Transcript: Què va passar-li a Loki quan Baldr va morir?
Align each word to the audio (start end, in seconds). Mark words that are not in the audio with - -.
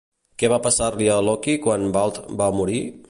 Què 0.43 0.47
va 0.53 0.57
passar-li 0.67 1.09
a 1.15 1.17
Loki 1.27 1.55
quan 1.67 1.85
Baldr 1.99 2.25
va 2.41 2.49
morir? 2.63 2.83